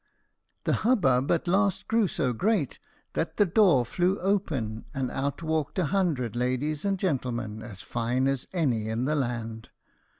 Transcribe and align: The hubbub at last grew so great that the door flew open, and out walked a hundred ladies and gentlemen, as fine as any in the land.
The 0.63 0.73
hubbub 0.81 1.29
at 1.29 1.47
last 1.47 1.87
grew 1.87 2.07
so 2.07 2.33
great 2.33 2.79
that 3.13 3.37
the 3.37 3.45
door 3.45 3.85
flew 3.85 4.17
open, 4.19 4.85
and 4.95 5.11
out 5.11 5.43
walked 5.43 5.77
a 5.77 5.85
hundred 5.93 6.35
ladies 6.35 6.83
and 6.85 6.97
gentlemen, 6.97 7.61
as 7.61 7.83
fine 7.83 8.25
as 8.25 8.47
any 8.51 8.87
in 8.89 9.05
the 9.05 9.13
land. 9.15 9.69